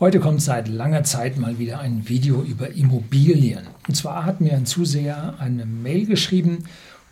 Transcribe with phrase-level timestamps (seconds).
[0.00, 3.66] Heute kommt seit langer Zeit mal wieder ein Video über Immobilien.
[3.88, 6.58] Und zwar hat mir ein Zuseher eine Mail geschrieben,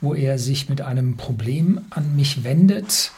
[0.01, 3.11] wo er sich mit einem Problem an mich wendet.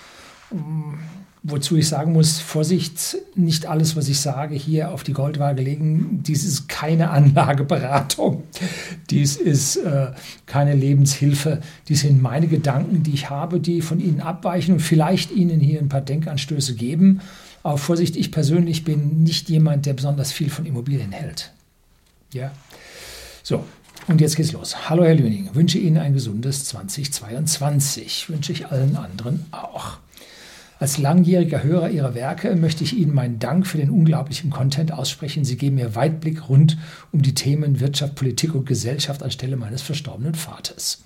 [1.43, 6.23] Wozu ich sagen muss, Vorsicht, nicht alles, was ich sage, hier auf die Goldwaage legen.
[6.23, 8.45] Dies ist keine Anlageberatung.
[9.11, 10.13] Dies ist äh,
[10.47, 11.61] keine Lebenshilfe.
[11.89, 15.79] Dies sind meine Gedanken, die ich habe, die von Ihnen abweichen und vielleicht Ihnen hier
[15.79, 17.21] ein paar Denkanstöße geben.
[17.63, 21.53] Aber Vorsicht, ich persönlich bin nicht jemand, der besonders viel von Immobilien hält.
[22.33, 22.53] Ja.
[23.43, 23.65] So,
[24.07, 24.89] und jetzt geht's los.
[24.89, 28.29] Hallo Herr Lüning, wünsche Ihnen ein gesundes 2022.
[28.29, 29.99] Wünsche ich allen anderen auch.
[30.81, 35.45] Als langjähriger Hörer Ihrer Werke möchte ich Ihnen meinen Dank für den unglaublichen Content aussprechen.
[35.45, 36.79] Sie geben mir Weitblick rund
[37.11, 41.03] um die Themen Wirtschaft, Politik und Gesellschaft anstelle meines verstorbenen Vaters.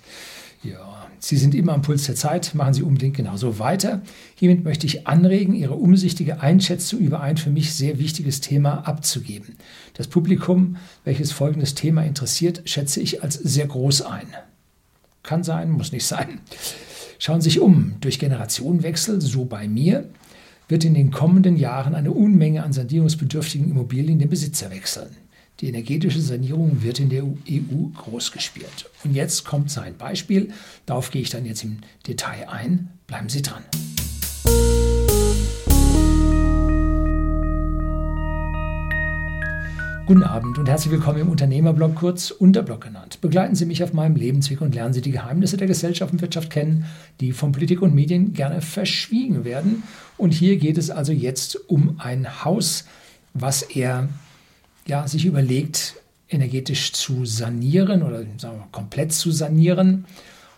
[0.63, 4.01] Ja, Sie sind immer am Puls der Zeit, machen Sie unbedingt genauso weiter.
[4.35, 9.55] Hiermit möchte ich anregen, Ihre umsichtige Einschätzung über ein für mich sehr wichtiges Thema abzugeben.
[9.93, 14.27] Das Publikum, welches folgendes Thema interessiert, schätze ich als sehr groß ein.
[15.21, 16.39] Kann sein, muss nicht sein.
[17.19, 17.95] Schauen Sie sich um.
[18.01, 20.09] Durch Generationenwechsel, so bei mir,
[20.67, 25.15] wird in den kommenden Jahren eine Unmenge an sanierungsbedürftigen Immobilien den Besitzer wechseln.
[25.59, 28.89] Die energetische Sanierung wird in der EU groß gespielt.
[29.03, 30.51] Und jetzt kommt sein Beispiel.
[30.85, 32.89] Darauf gehe ich dann jetzt im Detail ein.
[33.05, 33.63] Bleiben Sie dran.
[40.05, 43.21] Guten Abend und herzlich willkommen im Unternehmerblog, kurz Unterblog genannt.
[43.21, 46.49] Begleiten Sie mich auf meinem Lebensweg und lernen Sie die Geheimnisse der Gesellschaft und Wirtschaft
[46.49, 46.85] kennen,
[47.21, 49.83] die von Politik und Medien gerne verschwiegen werden.
[50.17, 52.85] Und hier geht es also jetzt um ein Haus,
[53.33, 54.09] was er
[54.85, 55.95] ja, sich überlegt,
[56.29, 60.05] energetisch zu sanieren oder sagen wir, komplett zu sanieren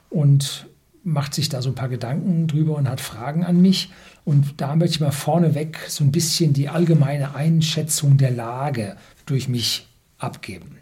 [0.10, 0.68] und
[1.04, 3.92] macht sich da so ein paar Gedanken drüber und hat Fragen an mich.
[4.24, 8.96] Und da möchte ich mal vorneweg so ein bisschen die allgemeine Einschätzung der Lage
[9.26, 10.78] durch mich abgeben.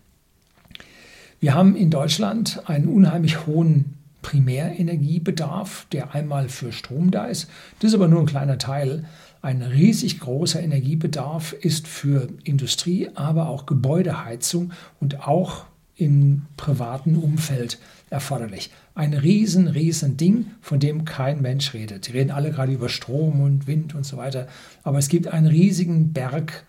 [1.42, 7.48] Wir haben in Deutschland einen unheimlich hohen Primärenergiebedarf, der einmal für Strom da ist.
[7.80, 9.06] Das ist aber nur ein kleiner Teil.
[9.44, 17.78] Ein riesig großer Energiebedarf ist für Industrie, aber auch Gebäudeheizung und auch im privaten Umfeld
[18.10, 18.72] erforderlich.
[18.96, 22.08] Ein riesen, riesen Ding, von dem kein Mensch redet.
[22.08, 24.48] Die reden alle gerade über Strom und Wind und so weiter.
[24.84, 26.64] Aber es gibt einen riesigen Berg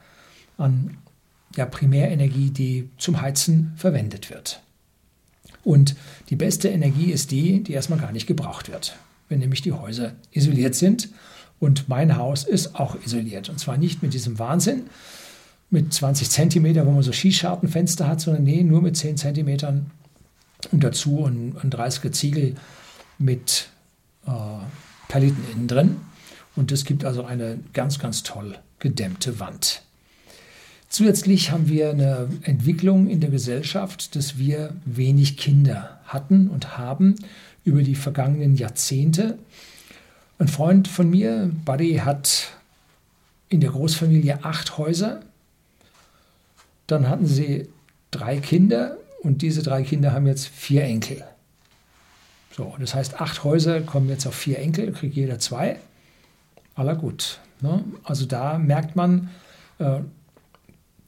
[0.59, 0.97] an
[1.57, 4.64] ja, Primärenergie, die zum Heizen verwendet wird.
[5.65, 5.97] Und
[6.29, 8.97] die beste Energie ist die, die erstmal gar nicht gebraucht wird.
[9.29, 11.09] Wenn nämlich die Häuser isoliert sind
[11.59, 13.49] und mein Haus ist auch isoliert.
[13.49, 14.85] Und zwar nicht mit diesem Wahnsinn,
[15.71, 19.91] mit 20 Zentimeter, wo man so Schießschartenfenster hat, sondern nee, nur mit 10 Zentimetern
[20.71, 22.55] und dazu ein, ein 30er Ziegel
[23.19, 23.69] mit
[24.27, 24.31] äh,
[25.09, 25.97] Paletten innen drin.
[26.57, 29.83] Und das gibt also eine ganz, ganz toll gedämmte Wand.
[30.95, 37.17] Zusätzlich haben wir eine Entwicklung in der Gesellschaft, dass wir wenig Kinder hatten und haben
[37.65, 39.37] über die vergangenen Jahrzehnte.
[40.39, 42.53] Ein Freund von mir, Buddy, hat
[43.49, 45.19] in der Großfamilie acht Häuser.
[46.87, 47.67] Dann hatten sie
[48.13, 51.25] drei Kinder und diese drei Kinder haben jetzt vier Enkel.
[52.53, 55.77] So, das heißt, acht Häuser kommen jetzt auf vier Enkel, kriegt jeder zwei.
[56.77, 57.41] Aller gut.
[57.63, 57.83] Ne?
[58.05, 59.31] Also da merkt man,
[59.81, 59.99] äh,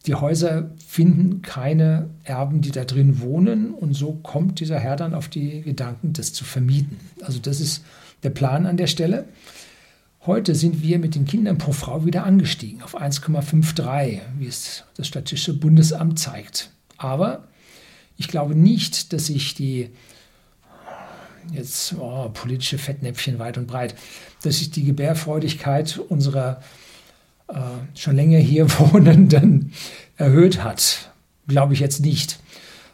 [0.07, 5.15] die Häuser finden keine Erben, die da drin wohnen und so kommt dieser Herr dann
[5.15, 6.99] auf die Gedanken, das zu vermieten.
[7.23, 7.85] Also das ist
[8.23, 9.27] der Plan an der Stelle.
[10.25, 15.09] Heute sind wir mit den Kindern pro Frau wieder angestiegen auf 1,53, wie es das
[15.09, 16.71] Statistische Bundesamt zeigt.
[16.97, 17.45] Aber
[18.17, 19.91] ich glaube nicht, dass sich die
[21.53, 23.95] jetzt oh, politische Fettnäpfchen weit und breit,
[24.43, 26.61] dass sich die Gebärfreudigkeit unserer
[27.49, 27.61] äh,
[27.95, 29.73] schon länger hier Wohnenden
[30.17, 31.13] erhöht hat.
[31.49, 32.41] Glaube ich jetzt nicht,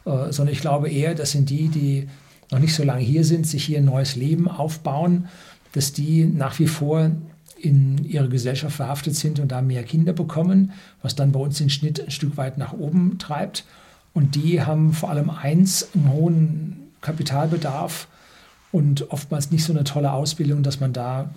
[0.04, 2.08] äh, sondern ich glaube eher, das sind die, die
[2.50, 5.28] noch nicht so lange hier sind, sich hier ein neues Leben aufbauen,
[5.72, 7.10] dass die nach wie vor
[7.58, 11.70] in ihre Gesellschaft verhaftet sind und da mehr Kinder bekommen, was dann bei uns den
[11.70, 13.64] Schnitt ein Stück weit nach oben treibt.
[14.12, 18.08] Und die haben vor allem eins, einen hohen Kapitalbedarf
[18.72, 21.30] und oftmals nicht so eine tolle Ausbildung, dass man da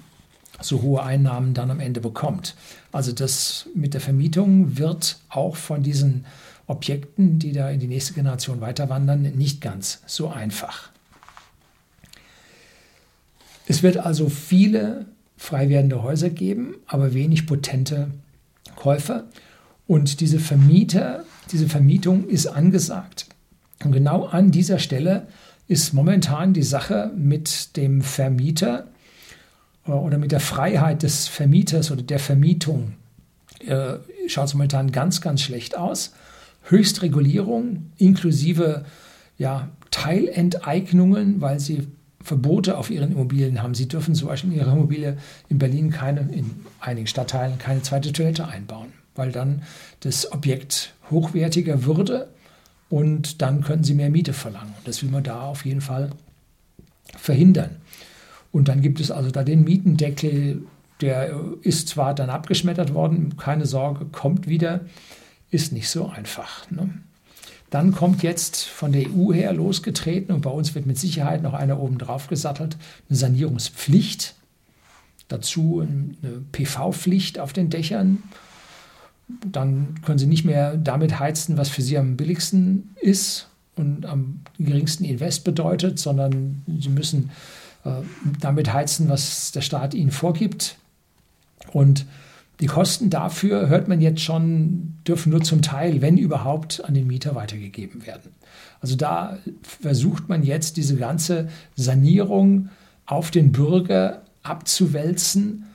[0.61, 2.55] so hohe Einnahmen dann am Ende bekommt.
[2.91, 6.25] Also das mit der Vermietung wird auch von diesen
[6.67, 10.89] Objekten, die da in die nächste Generation weiterwandern, nicht ganz so einfach.
[13.67, 15.05] Es wird also viele
[15.37, 18.09] frei werdende Häuser geben, aber wenig potente
[18.75, 19.25] Käufer.
[19.87, 23.27] Und diese Vermieter, diese Vermietung ist angesagt.
[23.83, 25.27] Und genau an dieser Stelle
[25.67, 28.87] ist momentan die Sache mit dem Vermieter
[29.85, 32.93] oder mit der Freiheit des Vermieters oder der Vermietung
[33.65, 33.95] äh,
[34.27, 36.13] schaut es momentan ganz, ganz schlecht aus.
[36.63, 38.85] Höchstregulierung inklusive
[39.37, 41.87] ja, Teilenteignungen, weil sie
[42.23, 43.75] Verbote auf ihren Immobilien haben.
[43.75, 45.17] Sie dürfen zum Beispiel in ihrer Immobilie
[45.47, 46.49] in Berlin keine, in
[46.79, 49.61] einigen Stadtteilen keine zweite Toilette einbauen, weil dann
[49.99, 52.29] das Objekt hochwertiger würde
[52.89, 54.73] und dann können sie mehr Miete verlangen.
[54.85, 56.09] Das will man da auf jeden Fall
[57.15, 57.77] verhindern.
[58.55, 60.61] Und dann gibt es also da den Mietendeckel,
[61.01, 64.85] der ist zwar dann abgeschmettert worden, keine Sorge, kommt wieder,
[65.51, 66.71] ist nicht so einfach.
[66.71, 66.87] Ne?
[67.69, 71.53] Dann kommt jetzt von der EU her losgetreten und bei uns wird mit Sicherheit noch
[71.53, 72.77] einer oben drauf gesattelt,
[73.09, 74.35] eine Sanierungspflicht.
[75.27, 78.23] Dazu eine PV-Pflicht auf den Dächern.
[79.51, 84.39] Dann können Sie nicht mehr damit heizen, was für Sie am billigsten ist und am
[84.57, 87.31] geringsten Invest bedeutet, sondern Sie müssen
[88.39, 90.77] damit heizen, was der Staat ihnen vorgibt.
[91.71, 92.05] Und
[92.59, 97.07] die Kosten dafür, hört man jetzt schon, dürfen nur zum Teil, wenn überhaupt, an den
[97.07, 98.31] Mieter weitergegeben werden.
[98.81, 102.69] Also da versucht man jetzt diese ganze Sanierung
[103.05, 105.65] auf den Bürger abzuwälzen,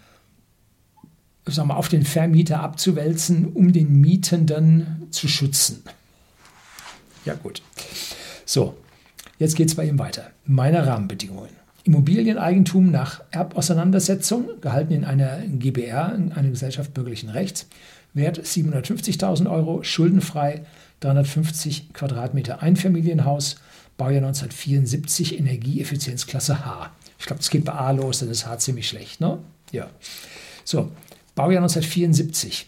[1.46, 5.82] sagen wir, auf den Vermieter abzuwälzen, um den Mietenden zu schützen.
[7.24, 7.62] Ja gut.
[8.46, 8.76] So,
[9.38, 10.30] jetzt geht es bei ihm weiter.
[10.46, 11.59] Meine Rahmenbedingungen.
[11.84, 17.66] Immobilieneigentum nach Erbauseinandersetzung, gehalten in einer GBR, in einer Gesellschaft bürgerlichen Rechts,
[18.12, 20.64] Wert 750.000 Euro, schuldenfrei,
[21.00, 23.56] 350 Quadratmeter Einfamilienhaus,
[23.96, 26.90] Baujahr 1974, Energieeffizienzklasse H.
[27.18, 29.20] Ich glaube, das geht bei A los, dann ist H ziemlich schlecht.
[29.20, 29.38] Ne?
[29.72, 29.88] Ja.
[30.64, 30.90] So,
[31.34, 32.66] Baujahr 1974.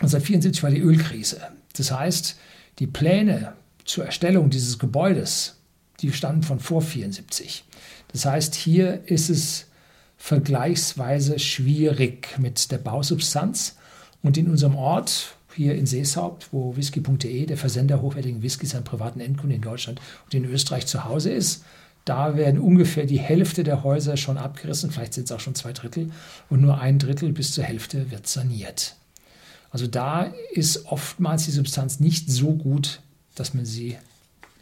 [0.00, 1.40] 1974 war die Ölkrise.
[1.76, 2.36] Das heißt,
[2.78, 3.54] die Pläne
[3.84, 5.56] zur Erstellung dieses Gebäudes,
[6.00, 7.64] die standen von vor 1974.
[8.12, 9.66] Das heißt, hier ist es
[10.16, 13.76] vergleichsweise schwierig mit der Bausubstanz.
[14.22, 19.20] Und in unserem Ort, hier in Seeshaupt, wo whisky.de, der Versender hochwertigen Whiskys an privaten
[19.20, 21.64] Endkunden in Deutschland und in Österreich zu Hause ist,
[22.04, 25.72] da werden ungefähr die Hälfte der Häuser schon abgerissen, vielleicht sind es auch schon zwei
[25.72, 26.10] Drittel,
[26.48, 28.96] und nur ein Drittel bis zur Hälfte wird saniert.
[29.70, 33.02] Also da ist oftmals die Substanz nicht so gut,
[33.34, 33.98] dass man sie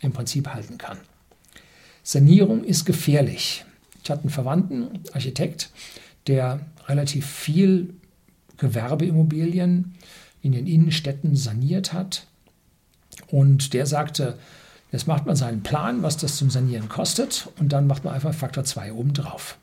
[0.01, 0.99] im Prinzip halten kann.
[2.07, 3.65] Sanierung ist gefährlich.
[4.05, 5.71] Ich hatte einen Verwandten, Architekt,
[6.29, 7.95] der relativ viel
[8.59, 9.97] Gewerbeimmobilien
[10.41, 12.29] in den Innenstädten saniert hat.
[13.27, 14.39] Und der sagte,
[14.93, 18.33] jetzt macht man seinen Plan, was das zum Sanieren kostet, und dann macht man einfach
[18.33, 19.59] Faktor 2 obendrauf.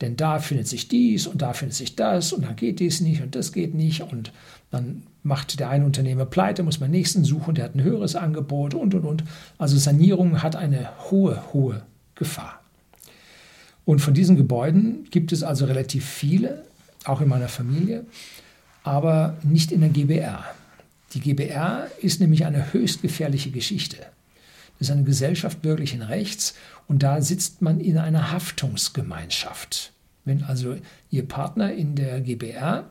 [0.00, 3.20] Denn da findet sich dies und da findet sich das und dann geht dies nicht
[3.20, 4.32] und das geht nicht und
[4.70, 8.74] dann macht der eine Unternehmer pleite, muss man nächsten suchen, der hat ein höheres Angebot
[8.74, 9.24] und und und.
[9.58, 11.82] Also Sanierung hat eine hohe, hohe
[12.14, 12.60] Gefahr.
[13.84, 16.64] Und von diesen Gebäuden gibt es also relativ viele,
[17.04, 18.04] auch in meiner Familie,
[18.82, 20.44] aber nicht in der GBR.
[21.12, 23.96] Die GBR ist nämlich eine höchst gefährliche Geschichte.
[24.78, 26.54] Das ist eine Gesellschaft bürgerlichen Rechts
[26.88, 29.92] und da sitzt man in einer Haftungsgemeinschaft.
[30.24, 30.76] Wenn also
[31.10, 32.84] Ihr Partner in der GBR,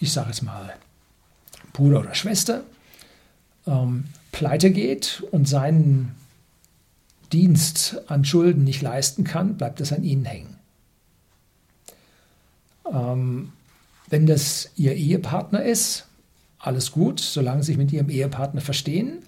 [0.00, 0.74] ich sage es mal,
[1.72, 2.62] Bruder oder Schwester,
[3.66, 6.14] ähm, pleite geht und seinen
[7.32, 10.56] Dienst an Schulden nicht leisten kann, bleibt das an Ihnen hängen.
[12.90, 13.52] Ähm,
[14.08, 16.06] wenn das Ihr Ehepartner ist,
[16.58, 19.18] alles gut, solange Sie sich mit Ihrem Ehepartner verstehen.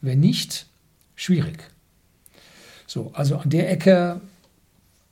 [0.00, 0.66] Wenn nicht,
[1.14, 1.70] schwierig.
[2.86, 4.20] So, also an der Ecke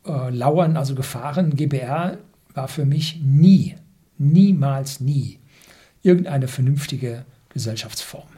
[0.06, 1.54] äh, lauern also Gefahren.
[1.54, 2.18] GBR
[2.54, 3.76] war für mich nie,
[4.20, 5.38] niemals nie
[6.02, 8.28] irgendeine vernünftige Gesellschaftsform.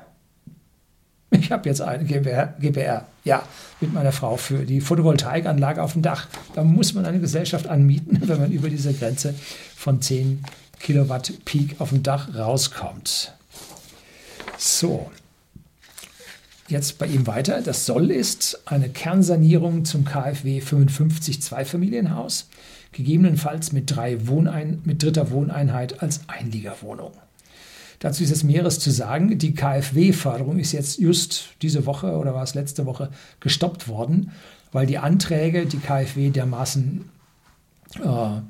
[1.30, 3.42] Ich habe jetzt eine GBR, GBR, ja,
[3.80, 6.28] mit meiner Frau für die Photovoltaikanlage auf dem Dach.
[6.54, 9.34] Da muss man eine Gesellschaft anmieten, wenn man über diese Grenze
[9.76, 10.44] von 10
[10.78, 13.32] Kilowatt Peak auf dem Dach rauskommt.
[14.58, 15.10] So,
[16.68, 17.62] jetzt bei ihm weiter.
[17.62, 22.48] Das Soll ist eine Kernsanierung zum KfW 55 Zweifamilienhaus,
[22.92, 27.12] gegebenenfalls mit, drei Wohnein mit dritter Wohneinheit als Einliegerwohnung.
[27.98, 29.38] Dazu ist jetzt mehres zu sagen.
[29.38, 34.32] Die KfW-Förderung ist jetzt just diese Woche oder war es letzte Woche gestoppt worden,
[34.72, 37.04] weil die Anträge die KfW dermaßen
[38.00, 38.40] äh,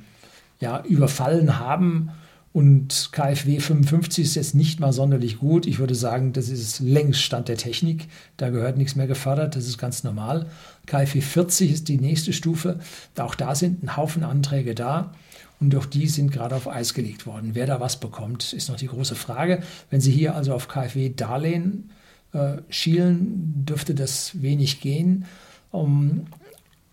[0.61, 2.11] ja, überfallen haben
[2.53, 5.67] und KfW 55 ist jetzt nicht mal sonderlich gut.
[5.67, 8.09] Ich würde sagen, das ist längst Stand der Technik.
[8.37, 9.57] Da gehört nichts mehr gefördert.
[9.57, 10.47] Das ist ganz normal.
[10.85, 12.81] KfW 40 ist die nächste Stufe.
[13.19, 15.15] Auch da sind ein Haufen Anträge da.
[15.61, 17.51] Und auch die sind gerade auf Eis gelegt worden.
[17.55, 19.63] Wer da was bekommt, ist noch die große Frage.
[19.89, 21.91] Wenn Sie hier also auf KfW-Darlehen
[22.33, 25.25] äh, schielen, dürfte das wenig gehen.
[25.71, 26.27] Um,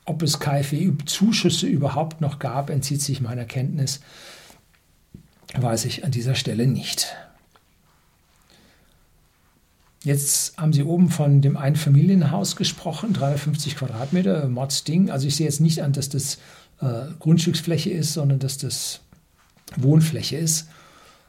[0.06, 4.00] ob es KfW-Zuschüsse überhaupt noch gab, entzieht sich meiner Kenntnis.
[5.56, 7.16] Weiß ich an dieser Stelle nicht.
[10.04, 15.10] Jetzt haben Sie oben von dem Einfamilienhaus gesprochen, 350 Quadratmeter, Mordsding.
[15.10, 16.38] Also ich sehe jetzt nicht an, dass das
[16.82, 19.02] äh, Grundstücksfläche ist, sondern dass das
[19.76, 20.70] Wohnfläche ist.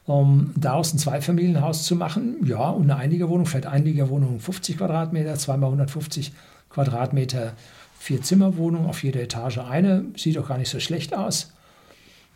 [0.05, 5.67] Um daraus ein Zweifamilienhaus zu machen, ja, und eine Einliegerwohnung, vielleicht Einliegerwohnung 50 Quadratmeter, zweimal
[5.67, 6.31] 150
[6.69, 7.53] Quadratmeter,
[7.99, 11.51] vier Zimmerwohnung, auf jeder Etage eine, sieht doch gar nicht so schlecht aus.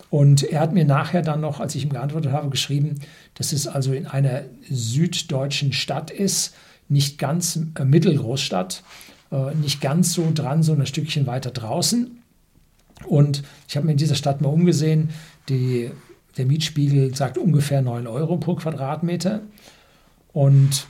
[0.10, 2.96] Und er hat mir nachher dann noch, als ich ihm geantwortet habe, geschrieben,
[3.34, 6.56] dass es also in einer süddeutschen Stadt ist,
[6.88, 8.84] nicht ganz äh, Mittelgroßstadt,
[9.32, 12.20] äh, nicht ganz so dran, so ein Stückchen weiter draußen.
[13.08, 15.10] Und ich habe mir in dieser Stadt mal umgesehen,
[15.50, 15.92] die,
[16.38, 19.42] der Mietspiegel sagt ungefähr 9 Euro pro Quadratmeter.
[20.32, 20.88] Und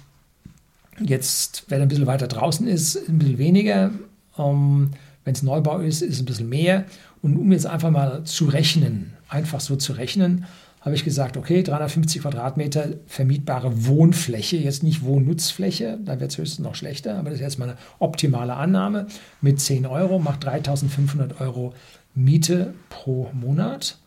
[0.99, 3.91] jetzt, wenn er ein bisschen weiter draußen ist, ein bisschen weniger.
[4.37, 4.91] Ähm,
[5.23, 6.85] wenn es Neubau ist, ist es ein bisschen mehr.
[7.25, 10.45] Und um jetzt einfach mal zu rechnen, einfach so zu rechnen,
[10.81, 16.63] habe ich gesagt, okay, 350 Quadratmeter vermietbare Wohnfläche, jetzt nicht Wohnnutzfläche, da wird es höchstens
[16.63, 19.07] noch schlechter, aber das ist jetzt mal eine optimale Annahme.
[19.41, 21.73] Mit 10 Euro macht 3500 Euro
[22.13, 23.97] Miete pro Monat.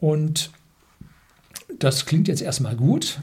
[0.00, 0.50] Und
[1.78, 3.20] das klingt jetzt erstmal gut,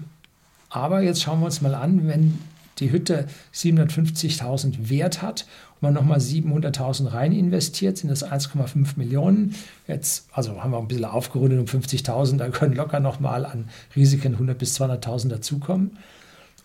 [0.69, 2.39] aber jetzt schauen wir uns mal an, wenn
[2.79, 5.45] die Hütte 750.000 Wert hat
[5.75, 9.55] und man nochmal 700.000 rein investiert, sind das 1,5 Millionen.
[9.88, 14.36] Jetzt, also haben wir ein bisschen aufgerundet um 50.000, da können locker nochmal an Risiken
[14.36, 15.98] 100.000 bis 200.000 dazukommen.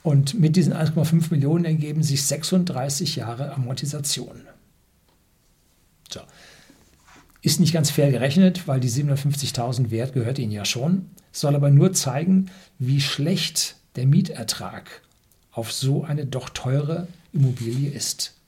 [0.02, 4.42] Und mit diesen 1,5 Millionen ergeben sich 36 Jahre Amortisation.
[6.10, 6.20] So.
[7.42, 11.70] Ist nicht ganz fair gerechnet, weil die 750.000 Wert gehört Ihnen ja schon, soll aber
[11.70, 15.02] nur zeigen, wie schlecht der Mietertrag
[15.52, 18.39] auf so eine doch teure Immobilie ist.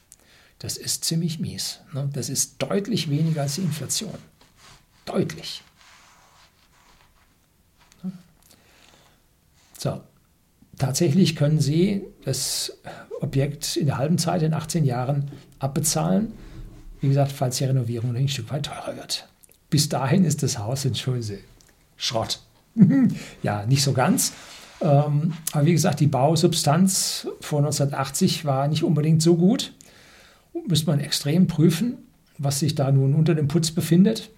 [0.62, 1.80] Das ist ziemlich mies.
[1.92, 2.08] Ne?
[2.12, 4.14] Das ist deutlich weniger als die Inflation.
[5.04, 5.64] Deutlich.
[9.76, 10.00] So,
[10.78, 12.78] tatsächlich können Sie das
[13.20, 16.32] Objekt in der halben Zeit, in 18 Jahren, abbezahlen.
[17.00, 19.26] Wie gesagt, falls die Renovierung ein Stück weit teurer wird.
[19.68, 21.38] Bis dahin ist das Haus, entschuldigen Sie,
[21.96, 22.38] Schrott.
[23.42, 24.32] ja, nicht so ganz.
[24.80, 29.72] Ähm, aber wie gesagt, die Bausubstanz vor 1980 war nicht unbedingt so gut.
[30.66, 31.98] Müsste man extrem prüfen,
[32.38, 34.30] was sich da nun unter dem Putz befindet.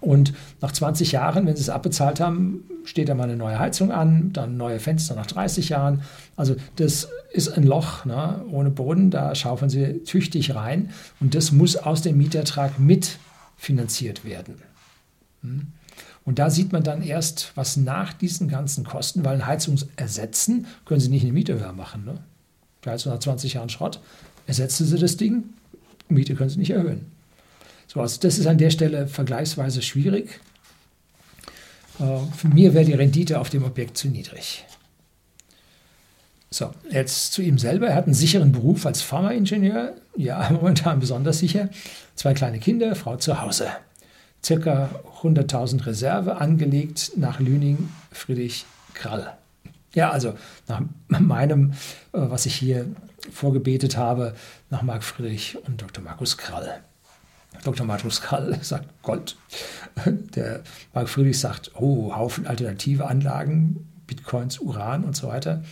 [0.00, 3.90] Und nach 20 Jahren, wenn sie es abbezahlt haben, steht da mal eine neue Heizung
[3.90, 6.02] an, dann neue Fenster nach 30 Jahren.
[6.36, 10.90] Also das ist ein Loch ne, ohne Boden, da schaufeln sie tüchtig rein
[11.20, 14.62] und das muss aus dem Mietertrag mitfinanziert werden.
[15.42, 15.68] Hm.
[16.24, 21.00] Und da sieht man dann erst, was nach diesen ganzen Kosten, weil ein Heizungsersetzen können
[21.00, 22.04] Sie nicht eine Miete höher machen.
[22.04, 22.18] Ne?
[22.84, 24.00] Die Heizung hat 20 Jahren Schrott,
[24.48, 25.44] ersetzen Sie das Ding,
[26.08, 27.06] Miete können Sie nicht erhöhen.
[27.86, 30.40] So, also das ist an der Stelle vergleichsweise schwierig.
[32.00, 34.64] Äh, für mir wäre die Rendite auf dem Objekt zu niedrig.
[36.50, 37.88] So, jetzt zu ihm selber.
[37.88, 39.94] Er hat einen sicheren Beruf als Pharmaingenieur.
[40.16, 41.68] Ja, momentan besonders sicher.
[42.16, 43.68] Zwei kleine Kinder, Frau zu Hause
[44.44, 44.90] circa
[45.22, 49.36] 100.000 Reserve angelegt nach Lüning Friedrich Krall.
[49.94, 50.34] Ja, also
[50.66, 51.72] nach meinem,
[52.12, 52.86] äh, was ich hier
[53.30, 54.34] vorgebetet habe,
[54.70, 56.02] nach Marc Friedrich und Dr.
[56.02, 56.82] Markus Krall.
[57.64, 57.86] Dr.
[57.86, 59.36] Markus Krall sagt Gold.
[60.06, 60.62] Der
[60.94, 65.64] Marc Friedrich sagt, oh, Haufen alternative Anlagen, Bitcoins, Uran und so weiter.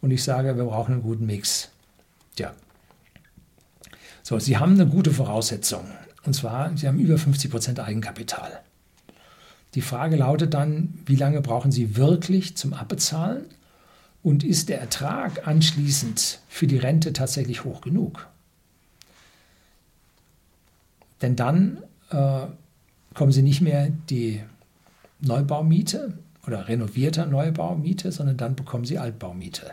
[0.00, 1.70] Und ich sage, wir brauchen einen guten Mix.
[2.38, 2.52] Ja.
[4.22, 5.84] So, Sie haben eine gute Voraussetzung.
[6.24, 8.60] Und zwar, Sie haben über 50 Prozent Eigenkapital.
[9.74, 13.46] Die Frage lautet dann, wie lange brauchen Sie wirklich zum Abbezahlen?
[14.22, 18.28] Und ist der Ertrag anschließend für die Rente tatsächlich hoch genug?
[21.22, 22.46] Denn dann äh,
[23.14, 24.42] kommen Sie nicht mehr die
[25.20, 29.72] Neubaumiete oder renovierter Neubaumiete, sondern dann bekommen Sie Altbaumiete.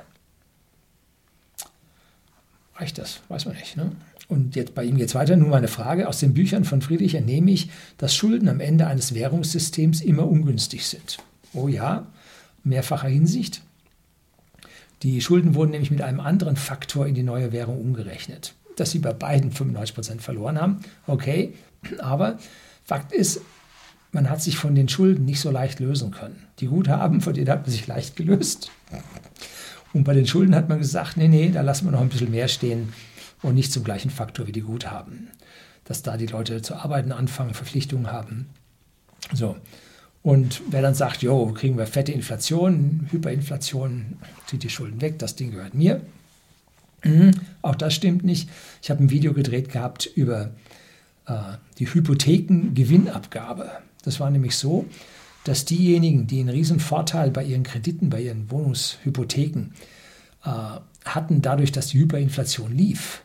[2.76, 3.22] Reicht das?
[3.30, 3.78] Weiß man nicht.
[3.78, 3.92] Ne?
[4.28, 5.36] Und jetzt bei ihm geht es weiter.
[5.38, 6.08] Nun meine Frage.
[6.08, 10.86] Aus den Büchern von Friedrich entnehme ich, dass Schulden am Ende eines Währungssystems immer ungünstig
[10.88, 11.18] sind.
[11.54, 12.08] Oh ja,
[12.64, 13.62] mehrfacher Hinsicht.
[15.04, 18.54] Die Schulden wurden nämlich mit einem anderen Faktor in die neue Währung umgerechnet.
[18.76, 20.80] Dass sie bei beiden 95 Prozent verloren haben.
[21.08, 21.54] Okay,
[22.00, 22.38] aber
[22.84, 23.42] Fakt ist,
[24.12, 26.48] man hat sich von den Schulden nicht so leicht lösen können.
[26.60, 28.72] Die Guthaben, von denen hat man sich leicht gelöst.
[29.94, 32.32] Und bei den Schulden hat man gesagt, nee, nee, da lassen wir noch ein bisschen
[32.32, 32.94] mehr stehen
[33.42, 35.30] und nicht zum gleichen Faktor wie die Guthaben.
[35.84, 38.50] Dass da die Leute zu arbeiten anfangen, Verpflichtungen haben.
[39.34, 39.56] So.
[40.26, 44.18] Und wer dann sagt, jo, kriegen wir fette Inflation, Hyperinflation,
[44.48, 46.02] zieht die Schulden weg, das Ding gehört mir.
[47.04, 47.30] Mhm,
[47.62, 48.50] auch das stimmt nicht.
[48.82, 50.50] Ich habe ein Video gedreht gehabt über
[51.28, 51.34] äh,
[51.78, 53.70] die Hypothekengewinnabgabe.
[54.04, 54.88] Das war nämlich so,
[55.44, 59.74] dass diejenigen, die einen riesen Vorteil bei ihren Krediten, bei ihren Wohnungshypotheken
[60.44, 60.50] äh,
[61.06, 63.22] hatten, dadurch, dass die Hyperinflation lief,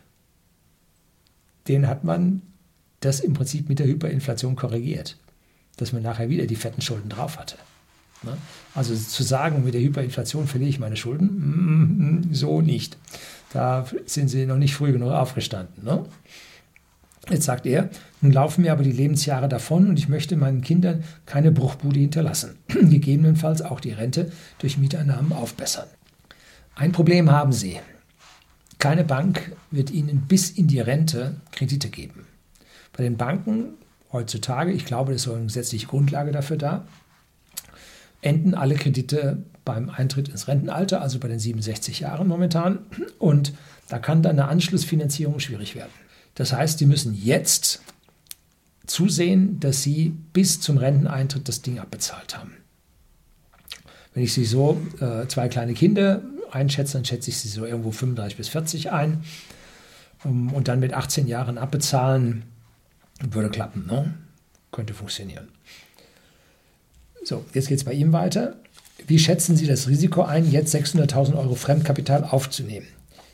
[1.67, 2.43] den hat man
[2.99, 5.17] das im Prinzip mit der Hyperinflation korrigiert,
[5.81, 7.55] dass man nachher wieder die fetten Schulden drauf hatte.
[8.21, 8.37] Ne?
[8.75, 12.97] Also zu sagen, mit der Hyperinflation verliere ich meine Schulden, mm, mm, so nicht.
[13.51, 15.83] Da sind sie noch nicht früh genug aufgestanden.
[15.83, 16.05] Ne?
[17.29, 17.89] Jetzt sagt er,
[18.21, 22.57] nun laufen mir aber die Lebensjahre davon und ich möchte meinen Kindern keine Bruchbude hinterlassen,
[22.67, 25.87] gegebenenfalls auch die Rente durch Mieteinnahmen aufbessern.
[26.75, 27.79] Ein Problem haben sie.
[28.77, 32.27] Keine Bank wird ihnen bis in die Rente Kredite geben.
[32.93, 33.73] Bei den Banken
[34.11, 36.85] heutzutage, ich glaube, es ist eine gesetzliche Grundlage dafür da,
[38.21, 42.79] enden alle Kredite beim Eintritt ins Rentenalter, also bei den 67 Jahren momentan.
[43.19, 43.53] Und
[43.87, 45.91] da kann dann eine Anschlussfinanzierung schwierig werden.
[46.35, 47.81] Das heißt, Sie müssen jetzt
[48.85, 52.53] zusehen, dass Sie bis zum Renteneintritt das Ding abbezahlt haben.
[54.13, 57.91] Wenn ich Sie so, äh, zwei kleine Kinder einschätze, dann schätze ich Sie so irgendwo
[57.91, 59.23] 35 bis 40 ein.
[60.23, 62.43] Um, und dann mit 18 Jahren abbezahlen,
[63.29, 63.85] würde klappen.
[63.87, 64.13] Ne?
[64.71, 65.47] Könnte funktionieren.
[67.23, 68.55] So, jetzt geht es bei ihm weiter.
[69.07, 72.87] Wie schätzen Sie das Risiko ein, jetzt 600.000 Euro Fremdkapital aufzunehmen?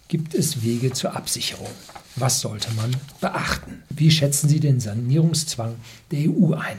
[0.07, 1.69] Gibt es Wege zur Absicherung?
[2.15, 3.83] Was sollte man beachten?
[3.89, 5.75] Wie schätzen Sie den Sanierungszwang
[6.11, 6.77] der EU ein?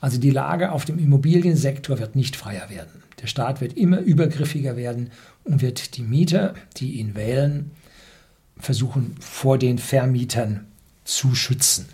[0.00, 3.02] Also die Lage auf dem Immobiliensektor wird nicht freier werden.
[3.20, 5.10] Der Staat wird immer übergriffiger werden
[5.44, 7.70] und wird die Mieter, die ihn wählen,
[8.58, 10.66] versuchen vor den Vermietern
[11.04, 11.88] zu schützen.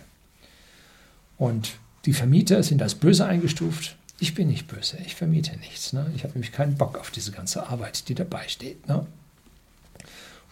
[1.37, 1.73] Und
[2.05, 3.97] die Vermieter sind als böse eingestuft.
[4.21, 5.93] Ich bin nicht böse, ich vermiete nichts.
[5.93, 6.11] Ne?
[6.17, 8.89] Ich habe nämlich keinen Bock auf diese ganze Arbeit, die dabei steht.
[8.89, 9.07] Ne?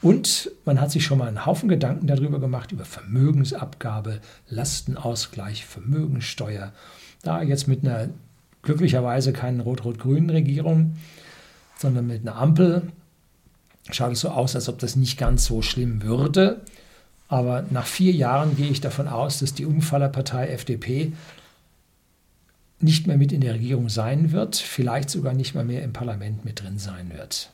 [0.02, 6.72] Und man hat sich schon mal einen Haufen Gedanken darüber gemacht, über Vermögensabgabe, Lastenausgleich, Vermögensteuer.
[7.22, 8.10] Da jetzt mit einer
[8.62, 10.96] glücklicherweise keinen rot-rot-grünen Regierung,
[11.78, 12.92] sondern mit einer Ampel
[13.90, 16.62] schaut es so aus, als ob das nicht ganz so schlimm würde.
[17.28, 21.12] Aber nach vier Jahren gehe ich davon aus, dass die Umfallerpartei FDP
[22.78, 26.44] nicht mehr mit in der Regierung sein wird, vielleicht sogar nicht mal mehr im Parlament
[26.44, 27.50] mit drin sein wird.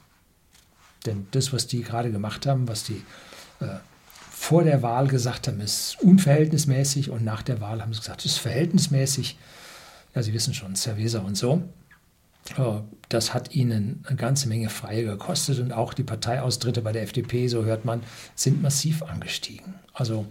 [1.06, 3.02] Denn das, was die gerade gemacht haben, was die
[3.60, 3.78] äh,
[4.30, 8.32] vor der Wahl gesagt haben, ist unverhältnismäßig und nach der Wahl haben sie gesagt, es
[8.32, 9.38] ist verhältnismäßig.
[10.14, 11.62] Ja, Sie wissen schon, Cerveza und so.
[13.08, 17.48] Das hat ihnen eine ganze Menge Freie gekostet und auch die Parteiaustritte bei der FDP,
[17.48, 18.02] so hört man,
[18.34, 19.74] sind massiv angestiegen.
[19.92, 20.26] Also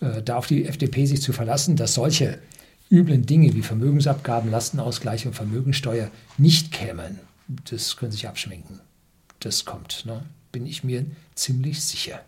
[0.00, 2.38] äh, da auf die FDP sich zu verlassen, dass solche
[2.90, 7.20] üblen Dinge wie Vermögensabgaben, Lastenausgleich und Vermögensteuer nicht kämen,
[7.68, 8.80] das können Sie sich abschminken.
[9.40, 10.22] Das kommt, ne?
[10.52, 12.20] bin ich mir ziemlich sicher.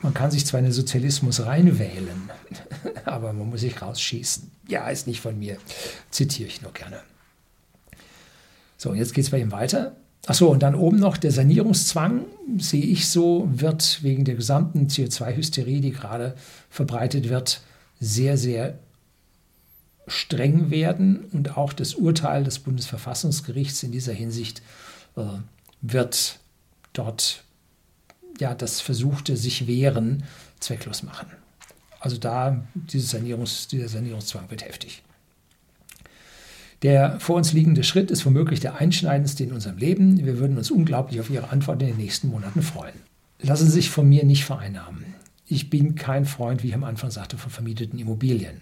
[0.00, 2.30] Man kann sich zwar in den Sozialismus reinwählen,
[3.04, 4.50] aber man muss sich rausschießen.
[4.68, 5.58] Ja, ist nicht von mir,
[6.10, 7.00] zitiere ich nur gerne.
[8.76, 9.96] So, jetzt geht es bei ihm weiter.
[10.26, 12.24] Achso, und dann oben noch der Sanierungszwang,
[12.58, 16.34] sehe ich so, wird wegen der gesamten CO2-Hysterie, die gerade
[16.68, 17.60] verbreitet wird,
[18.00, 18.78] sehr, sehr
[20.08, 24.62] streng werden und auch das Urteil des Bundesverfassungsgerichts in dieser Hinsicht
[25.16, 25.22] äh,
[25.80, 26.38] wird
[26.92, 27.44] dort
[28.38, 30.24] ja das versuchte sich wehren
[30.60, 31.28] zwecklos machen.
[32.00, 35.02] Also da Sanierungs, dieser Sanierungszwang wird heftig.
[36.82, 40.24] Der vor uns liegende Schritt ist womöglich der einschneidendste in unserem Leben.
[40.24, 42.94] Wir würden uns unglaublich auf Ihre Antwort in den nächsten Monaten freuen.
[43.40, 45.04] Lassen Sie sich von mir nicht vereinnahmen.
[45.46, 48.60] Ich bin kein Freund, wie ich am Anfang sagte, von vermieteten Immobilien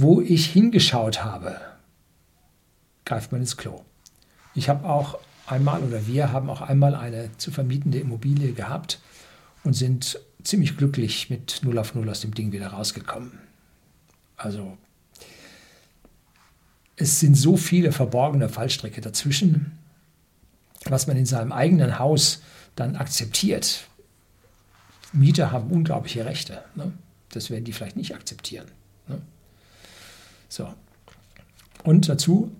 [0.00, 1.60] wo ich hingeschaut habe,
[3.04, 3.82] greift man ins Klo.
[4.54, 9.00] Ich habe auch einmal oder wir haben auch einmal eine zu vermietende Immobilie gehabt
[9.64, 13.40] und sind ziemlich glücklich mit 0 auf 0 aus dem Ding wieder rausgekommen.
[14.36, 14.78] Also
[16.98, 19.78] es sind so viele verborgene Fallstricke dazwischen,
[20.84, 22.42] was man in seinem eigenen Haus
[22.76, 23.86] dann akzeptiert.
[25.12, 26.64] Mieter haben unglaubliche Rechte.
[26.74, 26.92] Ne?
[27.30, 28.66] Das werden die vielleicht nicht akzeptieren.
[29.06, 29.20] Ne?
[30.48, 30.74] So.
[31.84, 32.52] Und dazu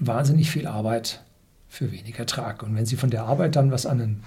[0.00, 1.22] wahnsinnig viel Arbeit
[1.68, 2.62] für wenig Ertrag.
[2.62, 4.22] Und wenn Sie von der Arbeit dann was an den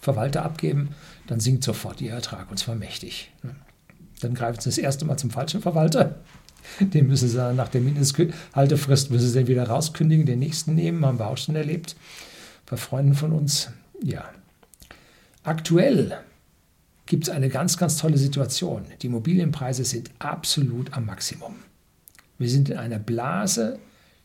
[0.00, 0.94] Verwalter abgeben,
[1.26, 3.32] dann sinkt sofort Ihr Ertrag und zwar mächtig.
[4.20, 6.20] Dann greifen Sie das erste Mal zum falschen Verwalter.
[6.80, 11.28] Den müssen Sie nach der Mindesthaltefrist müssen Sie wieder rauskündigen, den nächsten nehmen, haben wir
[11.28, 11.96] auch schon erlebt.
[12.66, 13.70] Bei Freunden von uns,
[14.02, 14.24] ja.
[15.42, 16.18] Aktuell
[17.06, 18.84] gibt es eine ganz, ganz tolle Situation.
[19.00, 21.56] Die Immobilienpreise sind absolut am Maximum.
[22.38, 23.78] Wir sind in einer Blase,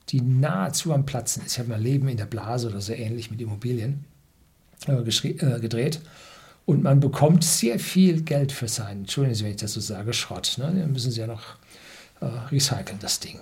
[0.10, 1.54] die nahezu am Platzen ist.
[1.54, 4.04] Ich habe mein Leben in der Blase oder so ähnlich mit Immobilien
[4.88, 6.02] äh, äh, gedreht.
[6.66, 10.14] Und man bekommt sehr viel Geld für seinen, Entschuldigen Sie, wenn ich das so sage,
[10.14, 10.56] Schrott.
[10.58, 10.72] Ne?
[10.72, 11.58] Den müssen Sie ja noch
[12.52, 13.40] recyceln, das Ding.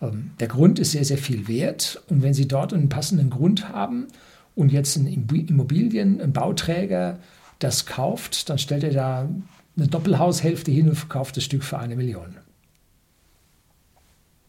[0.00, 2.02] Ähm, der Grund ist sehr, sehr viel wert.
[2.08, 4.08] Und wenn Sie dort einen passenden Grund haben
[4.54, 7.18] und jetzt ein Immobilien, ein Bauträger
[7.58, 9.28] das kauft, dann stellt er da
[9.76, 12.36] eine Doppelhaushälfte hin und verkauft das Stück für eine Million.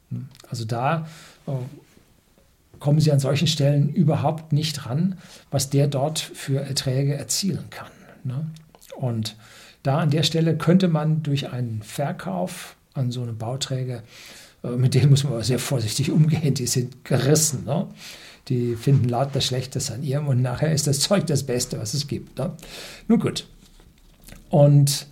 [0.10, 1.08] Hm, also da
[1.48, 1.52] äh,
[2.80, 5.18] kommen Sie an solchen Stellen überhaupt nicht ran,
[5.52, 7.92] was der dort für Erträge erzielen kann.
[8.24, 8.48] Ne?
[8.96, 9.36] Und
[9.84, 14.04] da an der Stelle könnte man durch einen Verkauf an so einem Bauträger,
[14.63, 17.65] äh, mit denen muss man aber sehr vorsichtig umgehen, die sind gerissen.
[17.65, 17.88] Ne?
[18.47, 22.08] Die finden lauter Schlechtes an ihrem und nachher ist das Zeug das Beste, was es
[22.08, 22.38] gibt.
[22.38, 22.52] Ne?
[23.08, 23.45] Nun gut.
[24.49, 25.08] Und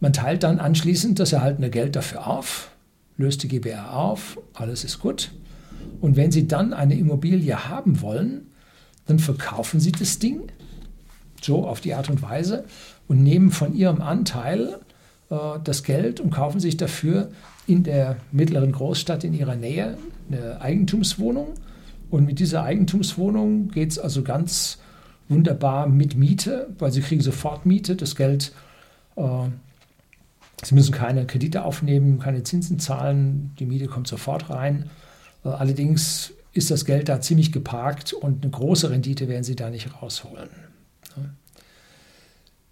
[0.00, 2.70] man teilt dann anschließend das erhaltene Geld dafür auf,
[3.16, 5.30] löst die GBR auf, alles ist gut.
[6.00, 8.48] Und wenn Sie dann eine Immobilie haben wollen,
[9.06, 10.50] dann verkaufen Sie das Ding
[11.40, 12.64] so auf die Art und Weise
[13.08, 14.80] und nehmen von Ihrem Anteil
[15.64, 17.30] das Geld und kaufen sich dafür
[17.66, 19.96] in der mittleren Großstadt in Ihrer Nähe
[20.30, 21.54] eine Eigentumswohnung.
[22.10, 24.78] Und mit dieser Eigentumswohnung geht es also ganz
[25.28, 28.52] wunderbar mit Miete, weil Sie kriegen sofort Miete, das Geld.
[29.16, 29.48] Äh,
[30.64, 34.90] Sie müssen keine Kredite aufnehmen, keine Zinsen zahlen, die Miete kommt sofort rein.
[35.44, 39.70] Äh, allerdings ist das Geld da ziemlich geparkt und eine große Rendite werden Sie da
[39.70, 40.50] nicht rausholen.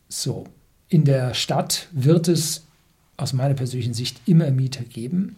[0.09, 0.45] So,
[0.91, 2.65] in der Stadt wird es
[3.17, 5.37] aus meiner persönlichen Sicht immer Mieter geben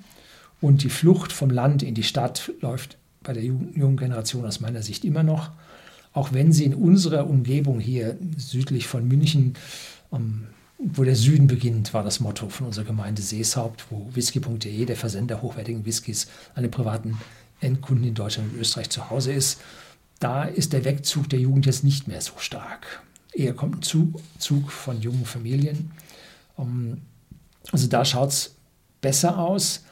[0.60, 4.82] und die Flucht vom Land in die Stadt läuft bei der jungen Generation aus meiner
[4.82, 5.50] Sicht immer noch.
[6.12, 9.54] Auch wenn sie in unserer Umgebung hier südlich von München
[10.12, 10.48] ähm,
[10.84, 15.40] wo der Süden beginnt, war das Motto von unserer Gemeinde Seeshaupt, wo whisky.de, der Versender
[15.40, 17.18] hochwertigen Whiskys, an den privaten
[17.60, 19.60] Endkunden in Deutschland und Österreich zu Hause ist.
[20.18, 23.02] Da ist der Wegzug der Jugend jetzt nicht mehr so stark.
[23.32, 25.90] Eher kommt ein Zug, Zug von jungen Familien.
[26.58, 27.02] Ähm,
[27.70, 28.54] also da schaut es
[29.00, 29.84] besser aus,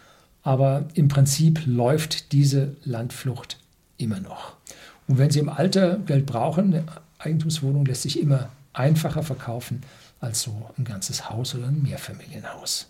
[0.43, 3.59] aber im Prinzip läuft diese Landflucht
[3.97, 4.57] immer noch.
[5.07, 6.85] Und wenn Sie im Alter Geld brauchen, eine
[7.19, 9.83] Eigentumswohnung lässt sich immer einfacher verkaufen
[10.21, 12.89] als so ein ganzes Haus oder ein Mehrfamilienhaus.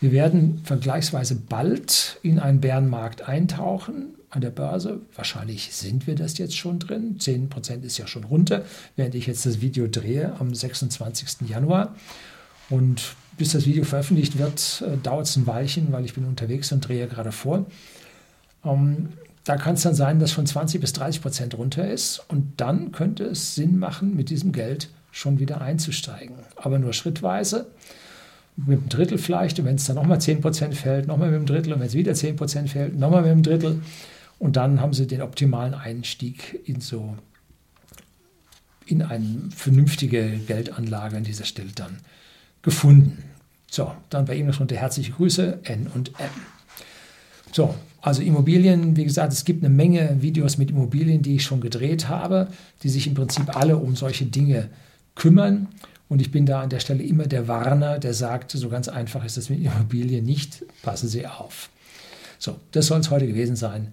[0.00, 5.00] Wir werden vergleichsweise bald in einen Bärenmarkt eintauchen an der Börse.
[5.14, 7.16] Wahrscheinlich sind wir das jetzt schon drin.
[7.18, 11.48] 10% ist ja schon runter, während ich jetzt das Video drehe am 26.
[11.48, 11.96] Januar.
[12.68, 16.70] Und bis das Video veröffentlicht wird, äh, dauert es ein Weilchen, weil ich bin unterwegs
[16.70, 17.66] und drehe gerade vor.
[18.64, 19.08] Ähm,
[19.44, 22.22] da kann es dann sein, dass von 20 bis 30 Prozent runter ist.
[22.28, 26.36] Und dann könnte es Sinn machen, mit diesem Geld schon wieder einzusteigen.
[26.56, 27.68] Aber nur schrittweise,
[28.56, 29.58] mit einem Drittel vielleicht.
[29.58, 31.72] Und wenn es dann nochmal 10% fällt, nochmal mit einem Drittel.
[31.72, 33.80] Und wenn es wieder 10% fällt, nochmal mit einem Drittel.
[34.38, 37.16] Und dann haben sie den optimalen Einstieg in so
[38.86, 41.98] in eine vernünftige Geldanlage an dieser Stelle dann
[42.62, 43.24] gefunden.
[43.68, 46.30] So, dann bei Ihnen noch unter herzliche Grüße, N und M.
[47.52, 51.60] So, also Immobilien, wie gesagt, es gibt eine Menge Videos mit Immobilien, die ich schon
[51.60, 52.48] gedreht habe,
[52.82, 54.68] die sich im Prinzip alle um solche Dinge
[55.16, 55.68] kümmern.
[56.08, 59.24] Und ich bin da an der Stelle immer der Warner, der sagt, so ganz einfach
[59.24, 61.70] ist das mit Immobilien nicht, passen Sie auf.
[62.38, 63.92] So, das soll es heute gewesen sein.